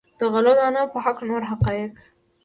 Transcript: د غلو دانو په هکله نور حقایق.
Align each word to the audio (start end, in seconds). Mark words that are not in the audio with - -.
د 0.19 0.21
غلو 0.33 0.53
دانو 0.59 0.81
په 0.93 0.97
هکله 1.05 1.27
نور 1.31 1.43
حقایق. 1.51 1.93